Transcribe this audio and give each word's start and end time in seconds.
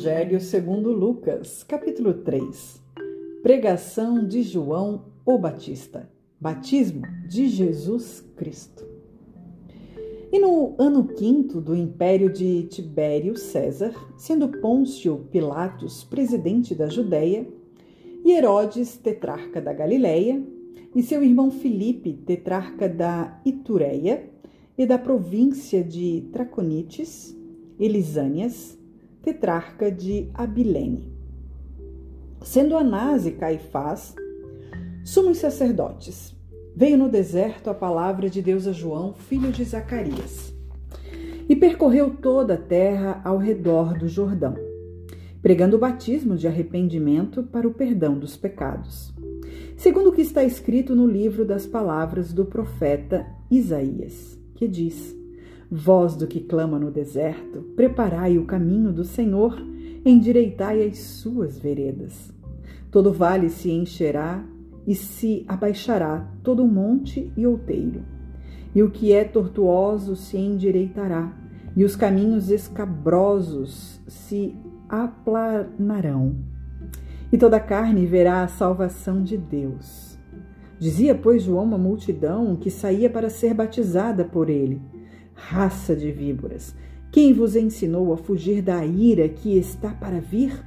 Evangelho 0.00 0.40
segundo 0.40 0.92
Lucas, 0.92 1.62
capítulo 1.62 2.14
3. 2.14 2.82
Pregação 3.42 4.26
de 4.26 4.42
João 4.42 5.04
o 5.26 5.36
Batista. 5.36 6.08
Batismo 6.40 7.02
de 7.28 7.50
Jesus 7.50 8.24
Cristo. 8.34 8.82
E 10.32 10.38
no 10.38 10.74
ano 10.78 11.04
quinto 11.04 11.60
do 11.60 11.76
império 11.76 12.32
de 12.32 12.62
Tibério 12.62 13.36
César, 13.36 13.92
sendo 14.16 14.48
Pôncio 14.48 15.26
Pilatos 15.30 16.02
presidente 16.02 16.74
da 16.74 16.88
Judéia, 16.88 17.46
e 18.24 18.32
Herodes 18.32 18.96
tetrarca 18.96 19.60
da 19.60 19.74
Galiléia, 19.74 20.42
e 20.94 21.02
seu 21.02 21.22
irmão 21.22 21.50
Filipe 21.50 22.14
tetrarca 22.24 22.88
da 22.88 23.38
Itureia 23.44 24.30
e 24.78 24.86
da 24.86 24.96
província 24.96 25.84
de 25.84 26.26
Traconites, 26.32 27.36
Elisânias, 27.78 28.79
tetrarca 29.22 29.90
de 29.90 30.30
Abilene. 30.32 31.12
Sendo 32.42 32.76
Anás 32.76 33.26
e 33.26 33.32
Caifás 33.32 34.14
sumos 35.04 35.38
sacerdotes, 35.38 36.34
veio 36.74 36.96
no 36.96 37.08
deserto 37.08 37.68
a 37.68 37.74
palavra 37.74 38.30
de 38.30 38.40
Deus 38.40 38.66
a 38.66 38.72
João, 38.72 39.12
filho 39.12 39.52
de 39.52 39.64
Zacarias, 39.64 40.54
e 41.48 41.54
percorreu 41.54 42.10
toda 42.10 42.54
a 42.54 42.56
terra 42.56 43.20
ao 43.24 43.36
redor 43.36 43.98
do 43.98 44.08
Jordão, 44.08 44.54
pregando 45.42 45.76
o 45.76 45.80
batismo 45.80 46.36
de 46.36 46.46
arrependimento 46.46 47.42
para 47.42 47.68
o 47.68 47.74
perdão 47.74 48.18
dos 48.18 48.36
pecados, 48.36 49.12
segundo 49.76 50.10
o 50.10 50.12
que 50.12 50.22
está 50.22 50.44
escrito 50.44 50.94
no 50.94 51.06
livro 51.06 51.44
das 51.44 51.66
palavras 51.66 52.32
do 52.32 52.46
profeta 52.46 53.26
Isaías, 53.50 54.38
que 54.54 54.66
diz: 54.66 55.19
Voz 55.72 56.16
do 56.16 56.26
que 56.26 56.40
clama 56.40 56.80
no 56.80 56.90
deserto, 56.90 57.62
preparai 57.76 58.36
o 58.36 58.44
caminho 58.44 58.92
do 58.92 59.04
Senhor, 59.04 59.56
endireitai 60.04 60.82
as 60.82 60.98
suas 60.98 61.60
veredas. 61.60 62.32
Todo 62.90 63.12
vale 63.12 63.48
se 63.48 63.70
encherá 63.70 64.44
e 64.84 64.96
se 64.96 65.44
abaixará 65.46 66.28
todo 66.42 66.66
monte 66.66 67.32
e 67.36 67.46
outeiro. 67.46 68.02
E 68.74 68.82
o 68.82 68.90
que 68.90 69.12
é 69.12 69.22
tortuoso 69.22 70.16
se 70.16 70.36
endireitará, 70.36 71.32
e 71.76 71.84
os 71.84 71.94
caminhos 71.94 72.50
escabrosos 72.50 74.00
se 74.08 74.56
aplanarão. 74.88 76.34
E 77.32 77.38
toda 77.38 77.60
carne 77.60 78.06
verá 78.06 78.42
a 78.42 78.48
salvação 78.48 79.22
de 79.22 79.38
Deus. 79.38 80.18
Dizia, 80.80 81.14
pois, 81.14 81.44
João 81.44 81.72
à 81.72 81.78
multidão 81.78 82.56
que 82.56 82.72
saía 82.72 83.08
para 83.08 83.30
ser 83.30 83.54
batizada 83.54 84.24
por 84.24 84.50
ele 84.50 84.82
raça 85.48 85.96
de 85.96 86.12
víboras, 86.12 86.74
quem 87.10 87.32
vos 87.32 87.56
ensinou 87.56 88.12
a 88.12 88.16
fugir 88.16 88.62
da 88.62 88.84
ira 88.84 89.28
que 89.28 89.56
está 89.56 89.90
para 89.90 90.20
vir? 90.20 90.64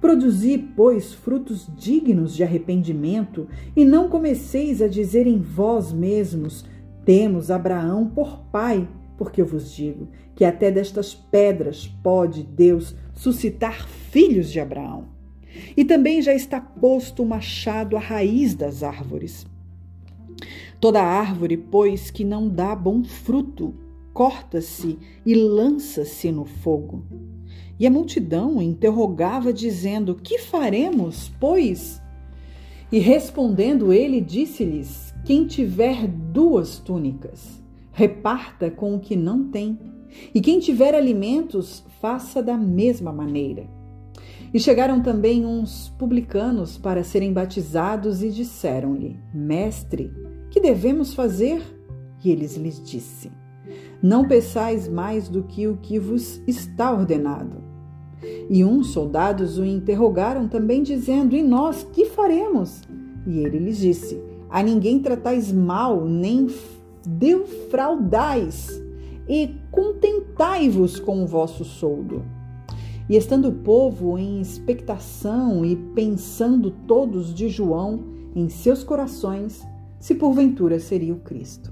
Produzi, 0.00 0.58
pois, 0.58 1.12
frutos 1.12 1.68
dignos 1.76 2.34
de 2.34 2.42
arrependimento, 2.42 3.48
e 3.74 3.84
não 3.84 4.08
comeceis 4.08 4.82
a 4.82 4.88
dizer 4.88 5.26
em 5.26 5.38
vós 5.38 5.92
mesmos: 5.92 6.64
Temos 7.04 7.50
Abraão 7.50 8.06
por 8.06 8.38
pai, 8.52 8.88
porque 9.16 9.40
eu 9.40 9.46
vos 9.46 9.72
digo 9.72 10.08
que 10.34 10.44
até 10.44 10.70
destas 10.70 11.14
pedras 11.14 11.86
pode 12.02 12.42
Deus 12.42 12.96
suscitar 13.14 13.86
filhos 13.86 14.50
de 14.50 14.60
Abraão. 14.60 15.06
E 15.76 15.84
também 15.84 16.22
já 16.22 16.34
está 16.34 16.60
posto 16.60 17.22
o 17.22 17.26
machado 17.26 17.96
à 17.96 18.00
raiz 18.00 18.54
das 18.54 18.82
árvores. 18.82 19.46
Toda 20.80 21.02
árvore, 21.02 21.56
pois, 21.56 22.10
que 22.10 22.24
não 22.24 22.48
dá 22.48 22.74
bom 22.74 23.04
fruto, 23.04 23.74
corta-se 24.12 24.98
e 25.24 25.34
lança-se 25.34 26.30
no 26.30 26.44
fogo. 26.44 27.04
E 27.78 27.86
a 27.86 27.90
multidão 27.90 28.60
interrogava, 28.60 29.52
dizendo: 29.52 30.14
Que 30.14 30.38
faremos, 30.38 31.32
pois? 31.40 32.00
E 32.90 32.98
respondendo 32.98 33.92
ele, 33.92 34.20
disse-lhes: 34.20 35.14
Quem 35.24 35.46
tiver 35.46 36.06
duas 36.06 36.78
túnicas, 36.78 37.62
reparta 37.90 38.70
com 38.70 38.94
o 38.94 39.00
que 39.00 39.16
não 39.16 39.50
tem, 39.50 39.78
e 40.34 40.40
quem 40.40 40.60
tiver 40.60 40.94
alimentos, 40.94 41.84
faça 42.00 42.42
da 42.42 42.56
mesma 42.56 43.12
maneira. 43.12 43.66
E 44.52 44.60
chegaram 44.60 45.02
também 45.02 45.46
uns 45.46 45.88
publicanos 45.98 46.76
para 46.76 47.02
serem 47.02 47.32
batizados 47.32 48.22
e 48.22 48.30
disseram-lhe: 48.30 49.18
Mestre, 49.32 50.12
que 50.50 50.60
devemos 50.60 51.14
fazer? 51.14 51.62
E 52.22 52.30
eles 52.30 52.56
lhes 52.56 52.82
disse: 52.82 53.32
não 54.02 54.26
peçais 54.26 54.88
mais 54.88 55.28
do 55.28 55.42
que 55.42 55.66
o 55.66 55.76
que 55.76 55.98
vos 55.98 56.42
está 56.46 56.92
ordenado. 56.92 57.62
E 58.48 58.64
uns 58.64 58.88
soldados 58.88 59.58
o 59.58 59.64
interrogaram 59.64 60.48
também, 60.48 60.82
dizendo: 60.82 61.34
E 61.34 61.42
nós 61.42 61.82
que 61.92 62.06
faremos? 62.06 62.82
E 63.26 63.38
ele 63.38 63.58
lhes 63.58 63.78
disse: 63.78 64.20
A 64.50 64.62
ninguém 64.62 65.00
tratais 65.00 65.52
mal, 65.52 66.04
nem 66.04 66.48
defraudais, 67.06 68.82
e 69.28 69.56
contentai-vos 69.70 71.00
com 71.00 71.22
o 71.22 71.26
vosso 71.26 71.64
soldo. 71.64 72.22
E 73.08 73.16
estando 73.16 73.48
o 73.48 73.52
povo 73.52 74.16
em 74.16 74.40
expectação 74.40 75.64
e 75.64 75.76
pensando 75.76 76.70
todos 76.70 77.34
de 77.34 77.48
João 77.48 78.04
em 78.34 78.48
seus 78.48 78.84
corações, 78.84 79.62
se 79.98 80.14
porventura 80.14 80.78
seria 80.78 81.12
o 81.12 81.20
Cristo. 81.20 81.71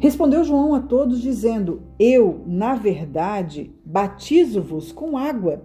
Respondeu 0.00 0.42
João 0.42 0.74
a 0.74 0.80
todos, 0.80 1.20
dizendo: 1.20 1.82
Eu, 1.98 2.42
na 2.46 2.74
verdade, 2.74 3.70
batizo-vos 3.84 4.90
com 4.90 5.16
água. 5.16 5.62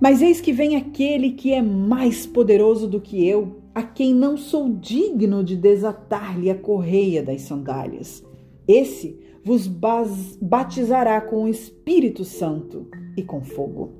Mas 0.00 0.22
eis 0.22 0.40
que 0.40 0.52
vem 0.52 0.74
aquele 0.74 1.32
que 1.32 1.52
é 1.52 1.60
mais 1.60 2.26
poderoso 2.26 2.88
do 2.88 2.98
que 2.98 3.24
eu, 3.24 3.60
a 3.74 3.82
quem 3.82 4.14
não 4.14 4.38
sou 4.38 4.70
digno 4.70 5.44
de 5.44 5.54
desatar-lhe 5.54 6.50
a 6.50 6.54
correia 6.54 7.22
das 7.22 7.42
sandálias. 7.42 8.24
Esse 8.66 9.20
vos 9.44 9.66
batizará 10.40 11.20
com 11.20 11.44
o 11.44 11.48
Espírito 11.48 12.24
Santo 12.24 12.88
e 13.16 13.22
com 13.22 13.42
fogo. 13.42 13.92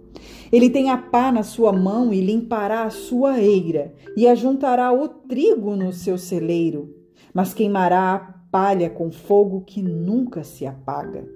Ele 0.50 0.70
tem 0.70 0.90
a 0.90 0.96
pá 0.96 1.30
na 1.30 1.42
sua 1.42 1.72
mão 1.72 2.12
e 2.12 2.20
limpará 2.20 2.84
a 2.84 2.90
sua 2.90 3.38
eira, 3.38 3.94
e 4.16 4.26
ajuntará 4.26 4.92
o 4.92 5.08
trigo 5.08 5.76
no 5.76 5.92
seu 5.92 6.16
celeiro, 6.16 6.94
mas 7.34 7.54
queimará 7.54 8.14
a 8.14 8.18
palha 8.52 8.88
com 8.88 9.10
fogo 9.10 9.62
que 9.62 9.82
nunca 9.82 10.44
se 10.44 10.64
apaga. 10.64 11.26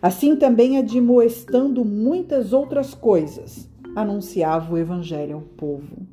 Assim 0.00 0.36
também 0.36 0.78
admoestando 0.78 1.84
muitas 1.84 2.54
outras 2.54 2.94
coisas, 2.94 3.68
anunciava 3.94 4.72
o 4.72 4.78
evangelho 4.78 5.34
ao 5.36 5.42
povo. 5.42 6.06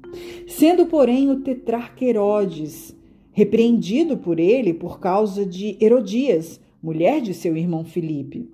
Sendo, 0.47 0.88
porém, 0.88 1.29
o 1.29 1.40
tetrarca 1.41 2.03
Herodes 2.03 2.97
repreendido 3.38 4.17
por 4.17 4.40
ele 4.40 4.73
por 4.73 5.00
causa 5.00 5.46
de 5.46 5.78
Herodias, 5.79 6.59
mulher 6.81 7.22
de 7.22 7.35
seu 7.35 7.56
irmão 7.56 7.85
Filipe, 7.85 8.50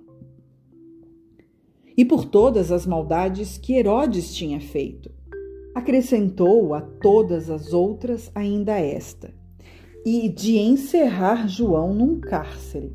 e 1.96 2.04
por 2.04 2.26
todas 2.26 2.70
as 2.70 2.86
maldades 2.86 3.56
que 3.56 3.72
Herodes 3.72 4.34
tinha 4.34 4.60
feito. 4.60 5.10
Acrescentou 5.74 6.74
a 6.74 6.82
todas 6.82 7.48
as 7.48 7.72
outras 7.72 8.30
ainda 8.34 8.78
esta: 8.78 9.32
e 10.04 10.28
de 10.28 10.58
encerrar 10.58 11.48
João 11.48 11.94
num 11.94 12.20
cárcere. 12.20 12.92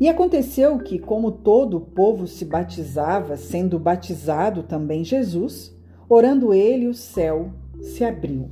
E 0.00 0.08
aconteceu 0.08 0.78
que, 0.78 0.98
como 0.98 1.30
todo 1.30 1.76
o 1.76 1.80
povo 1.80 2.26
se 2.26 2.44
batizava, 2.44 3.36
sendo 3.36 3.78
batizado 3.78 4.62
também 4.62 5.04
Jesus, 5.04 5.76
orando 6.08 6.54
ele, 6.54 6.88
o 6.88 6.94
céu 6.94 7.50
se 7.80 8.02
abriu. 8.02 8.50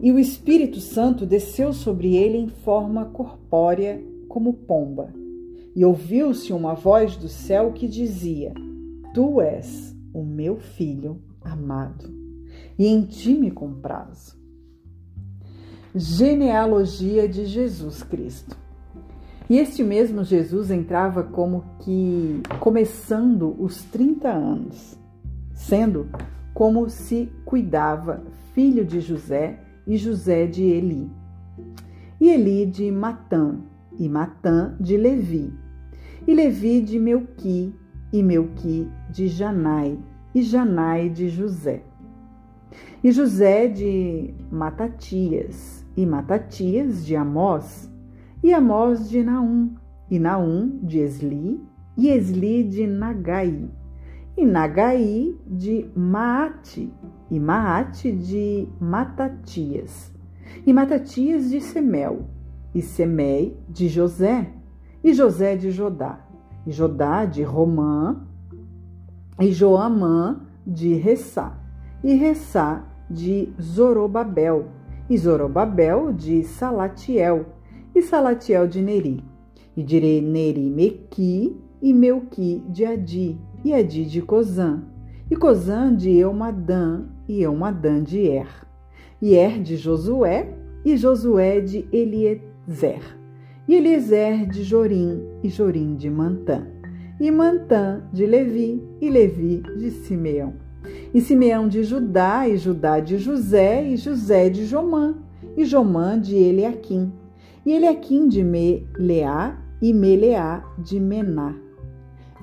E 0.00 0.10
o 0.10 0.18
Espírito 0.18 0.80
Santo 0.80 1.24
desceu 1.24 1.72
sobre 1.72 2.16
ele 2.16 2.36
em 2.36 2.48
forma 2.48 3.06
corpórea, 3.06 4.02
como 4.28 4.52
pomba. 4.52 5.14
E 5.74 5.84
ouviu-se 5.84 6.52
uma 6.52 6.74
voz 6.74 7.16
do 7.16 7.28
céu 7.28 7.72
que 7.72 7.86
dizia: 7.86 8.52
Tu 9.14 9.40
és 9.40 9.96
o 10.12 10.22
meu 10.22 10.56
filho 10.56 11.22
amado, 11.40 12.12
e 12.78 12.86
em 12.86 13.02
ti 13.02 13.34
me 13.34 13.50
comprazo 13.50 14.43
genealogia 15.94 17.28
de 17.28 17.46
Jesus 17.46 18.02
Cristo. 18.02 18.56
E 19.48 19.58
este 19.58 19.84
mesmo 19.84 20.24
Jesus 20.24 20.70
entrava 20.70 21.22
como 21.22 21.64
que 21.80 22.42
começando 22.58 23.54
os 23.62 23.84
30 23.84 24.28
anos, 24.28 24.98
sendo 25.52 26.08
como 26.52 26.88
se 26.88 27.30
cuidava 27.44 28.24
filho 28.54 28.84
de 28.84 29.00
José 29.00 29.60
e 29.86 29.96
José 29.96 30.46
de 30.46 30.64
Eli, 30.64 31.08
e 32.20 32.30
Eli 32.30 32.66
de 32.66 32.90
Matã, 32.90 33.58
e 33.96 34.08
Matã 34.08 34.74
de 34.80 34.96
Levi, 34.96 35.52
e 36.26 36.34
Levi 36.34 36.80
de 36.80 36.98
Melqui, 36.98 37.72
e 38.12 38.22
Melqui 38.22 38.90
de 39.10 39.28
Janai, 39.28 39.98
e 40.34 40.42
Janai 40.42 41.08
de 41.08 41.28
José, 41.28 41.84
e 43.02 43.12
José 43.12 43.68
de 43.68 44.34
Matatias, 44.50 45.83
e 45.96 46.04
Matatias 46.04 47.04
de 47.04 47.14
Amós, 47.14 47.90
e 48.42 48.52
Amós 48.52 49.08
de 49.08 49.22
Naum, 49.22 49.74
e 50.10 50.18
Naum 50.18 50.78
de 50.82 50.98
Esli, 50.98 51.60
e 51.96 52.08
Esli 52.08 52.64
de 52.64 52.86
Nagai, 52.86 53.70
e 54.36 54.44
Nagai 54.44 55.34
de 55.46 55.90
Maate, 55.94 56.92
e 57.30 57.38
Maate 57.38 58.12
de 58.12 58.68
Matatias, 58.80 60.12
e 60.66 60.72
Matatias 60.72 61.50
de 61.50 61.60
Semel, 61.60 62.26
e 62.74 62.82
Semei 62.82 63.56
de 63.68 63.88
José, 63.88 64.52
e 65.02 65.14
José 65.14 65.56
de 65.56 65.70
Jodá, 65.70 66.26
e 66.66 66.72
Jodá 66.72 67.24
de 67.24 67.42
Romã, 67.42 68.26
e 69.40 69.52
Joamã 69.52 70.40
de 70.66 70.94
Ressá, 70.94 71.58
e 72.02 72.14
Ressá 72.14 72.84
de 73.08 73.52
Zorobabel, 73.60 74.66
e 75.08 75.16
Zorobabel 75.18 76.12
de 76.12 76.42
Salatiel, 76.44 77.46
e 77.94 78.02
Salatiel 78.02 78.66
de 78.66 78.80
Neri, 78.80 79.22
e 79.76 79.82
de 79.82 80.20
Neri 80.20 80.70
Mequi, 80.70 81.56
e 81.82 81.92
Melqui 81.92 82.62
de 82.68 82.84
Adi, 82.84 83.38
e 83.64 83.74
Adi 83.74 84.04
de 84.06 84.22
Cozã, 84.22 84.82
e 85.30 85.36
Cozã 85.36 85.94
de 85.94 86.10
Eumadã, 86.16 87.04
e 87.28 87.42
Eumadã 87.42 88.02
de 88.02 88.20
Er, 88.26 88.48
e 89.20 89.34
Er 89.34 89.60
de 89.60 89.76
Josué, 89.76 90.54
e 90.84 90.96
Josué 90.96 91.60
de 91.60 91.86
Eliezer, 91.92 93.18
e 93.68 93.74
Eliezer 93.74 94.46
de 94.46 94.62
Jorim, 94.62 95.22
e 95.42 95.48
Jorim 95.48 95.94
de 95.94 96.08
Mantã, 96.08 96.66
e 97.20 97.30
Mantã 97.30 98.02
de 98.12 98.26
Levi, 98.26 98.82
e 99.00 99.10
Levi 99.10 99.62
de 99.78 99.90
Simeão, 99.90 100.54
e 101.12 101.20
Simeão 101.20 101.68
de 101.68 101.82
Judá, 101.82 102.48
e 102.48 102.56
Judá 102.56 103.00
de 103.00 103.18
José, 103.18 103.86
e 103.86 103.96
José 103.96 104.50
de 104.50 104.66
Jomã, 104.66 105.14
e 105.56 105.64
Jomã 105.64 106.18
de 106.18 106.34
Eliaquim, 106.34 107.12
e 107.64 107.72
Eliaquim 107.72 108.28
de 108.28 108.42
Meleá, 108.42 109.58
e 109.80 109.92
Meleá 109.92 110.64
de 110.78 110.98
Mená, 110.98 111.54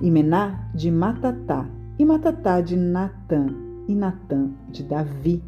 e 0.00 0.10
Mená 0.10 0.70
de 0.74 0.90
Matatá, 0.90 1.68
e 1.98 2.04
Matatá 2.04 2.60
de 2.60 2.76
Natã, 2.76 3.46
e 3.88 3.94
Natã 3.94 4.50
de 4.70 4.82
Davi, 4.82 5.42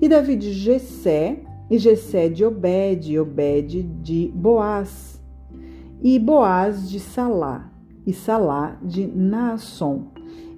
e 0.00 0.08
Davi 0.08 0.36
de 0.36 0.52
Jessé, 0.52 1.42
e 1.70 1.78
Jessé 1.78 2.28
de 2.28 2.44
Obed, 2.44 3.12
e 3.12 3.18
Obed 3.18 3.82
de 4.02 4.32
Boaz, 4.34 5.22
e 6.02 6.18
Boaz 6.18 6.88
de 6.90 6.98
Salá, 6.98 7.70
e 8.06 8.12
Salá 8.12 8.78
de 8.82 9.06
Naasson, 9.06 10.12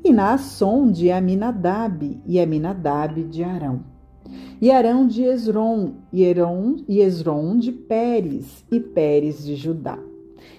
e 0.05 0.13
Naasson 0.13 0.93
de 0.93 1.11
Aminadab, 1.11 2.21
e 2.27 2.39
Aminadab 2.39 3.25
de 3.25 3.43
Arão. 3.43 3.81
E 4.61 4.71
Arão 4.71 5.07
de 5.07 5.23
Esron, 5.23 5.95
e 6.13 6.23
Esron 7.01 7.57
de 7.57 7.73
Pérez, 7.73 8.67
e 8.71 8.79
Pérez 8.79 9.43
de 9.43 9.57
Judá. 9.57 9.99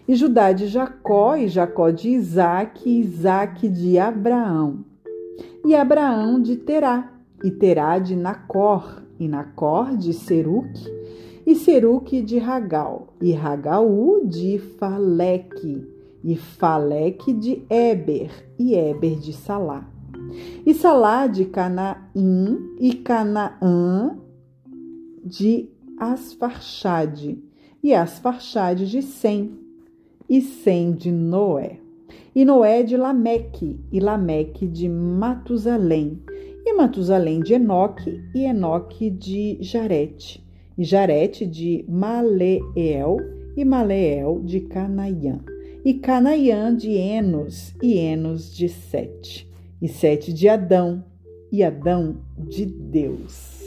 E 0.07 0.15
Judá 0.15 0.51
de 0.51 0.65
Jacó, 0.65 1.35
e 1.35 1.47
Jacó 1.47 1.91
de 1.91 2.09
Isaac, 2.09 2.89
e 2.89 2.99
Isaac 2.99 3.69
de 3.69 3.99
Abraão, 3.99 4.83
e 5.63 5.75
Abraão 5.75 6.41
de 6.41 6.57
Terá, 6.57 7.11
e 7.43 7.51
Terá 7.51 7.99
de 7.99 8.15
Nacor, 8.15 9.03
e 9.19 9.27
Nacor 9.27 9.95
de 9.95 10.11
Seruque, 10.11 10.91
e 11.45 11.53
Seruque 11.53 12.23
de 12.23 12.39
Ragal, 12.39 13.13
e 13.21 13.31
Ragaú 13.31 14.25
de 14.25 14.57
Faleque, 14.57 15.94
e 16.25 16.35
Faleque 16.35 17.31
de 17.31 17.63
Eber, 17.69 18.31
e 18.57 18.73
Eber 18.73 19.19
de 19.19 19.31
Salá. 19.31 19.87
E 20.65 20.73
Salá 20.73 21.27
de 21.27 21.45
Canaim, 21.45 22.75
e 22.79 22.95
Canaã 22.95 24.17
de 25.23 25.69
Asfarchade, 25.99 27.37
e 27.83 27.93
Asfarchade 27.93 28.89
de 28.89 29.03
Sem, 29.03 29.55
e 30.27 30.41
Sem 30.41 30.93
de 30.93 31.11
Noé. 31.11 31.79
E 32.33 32.43
Noé 32.43 32.81
de 32.81 32.97
Lameque, 32.97 33.79
e 33.91 33.99
Lameque 33.99 34.67
de 34.67 34.89
Matusalém, 34.89 36.19
e 36.65 36.73
Matusalém 36.73 37.39
de 37.39 37.53
Enoque, 37.53 38.19
e 38.33 38.45
Enoque 38.45 39.11
de 39.11 39.59
Jarete, 39.61 40.43
e 40.75 40.83
Jarete 40.83 41.45
de 41.45 41.85
Maleel, 41.87 43.17
e 43.55 43.63
Maleel 43.63 44.41
de 44.43 44.61
Canaiã, 44.61 45.39
e 45.85 45.93
Canaiã 45.93 46.75
de 46.75 46.89
Enos, 46.89 47.75
e 47.79 47.99
Enos 47.99 48.51
de 48.51 48.67
Sete, 48.67 49.47
e 49.79 49.87
Sete 49.87 50.33
de 50.33 50.49
Adão, 50.49 51.05
e 51.51 51.63
Adão 51.63 52.23
de 52.35 52.65
Deus. 52.65 53.64